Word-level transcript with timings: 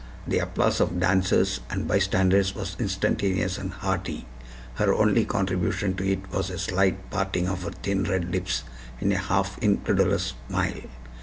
The 0.27 0.39
applause 0.39 0.81
of 0.81 0.99
dancers 0.99 1.59
and 1.69 1.87
bystanders 1.87 2.55
was 2.55 2.75
instantaneous 2.79 3.59
and 3.59 3.71
hearty; 3.71 4.25
her 4.73 4.95
only 4.95 5.25
contribution 5.25 5.93
to 5.97 6.03
it 6.13 6.27
was 6.31 6.49
a 6.49 6.57
slight 6.57 7.11
parting 7.11 7.47
of 7.47 7.61
her 7.61 7.69
thin 7.69 8.05
red 8.05 8.31
lips 8.31 8.63
in 8.99 9.11
a 9.11 9.19
half 9.19 9.59
incredulous 9.59 10.33
smile. 10.49 10.89